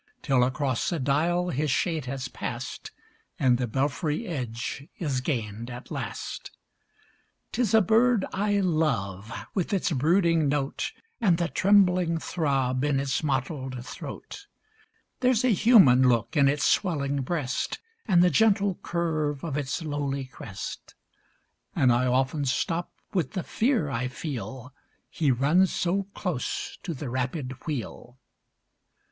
Till 0.23 0.43
across 0.43 0.89
the 0.89 0.97
dial 0.97 1.49
his 1.51 1.69
shade 1.69 2.05
has 2.05 2.27
pass'd, 2.27 2.89
And 3.37 3.59
the 3.59 3.67
belfry 3.67 4.25
edge 4.25 4.87
is 4.97 5.21
gain'd 5.21 5.69
at 5.69 5.91
last. 5.91 6.49
'Tis 7.51 7.75
a 7.75 7.81
bird 7.83 8.25
I 8.33 8.61
love, 8.61 9.31
with 9.53 9.71
its 9.71 9.91
brooding 9.91 10.49
note, 10.49 10.91
And 11.19 11.37
the 11.37 11.47
trembling 11.49 12.17
throb 12.17 12.83
in 12.83 12.99
its 12.99 13.21
mottled 13.23 13.85
throat; 13.85 14.47
There's 15.19 15.45
a 15.45 15.53
human 15.53 16.09
look 16.09 16.35
in 16.35 16.47
its 16.47 16.63
swellinor 16.65 17.21
breast, 17.21 17.77
And 18.07 18.23
the 18.23 18.31
gentle 18.31 18.79
curve 18.81 19.43
of 19.43 19.55
its 19.55 19.83
lowly 19.83 20.25
crest; 20.25 20.95
And 21.75 21.93
I 21.93 22.07
often 22.07 22.45
stop 22.45 22.91
with 23.13 23.33
the 23.33 23.43
fear 23.43 23.91
I 23.91 24.07
feel— 24.07 24.73
He 25.11 25.29
runs 25.29 25.71
so 25.71 26.07
close 26.15 26.79
to 26.81 26.95
the 26.95 27.11
rapid 27.11 27.51
wheel. 27.67 28.17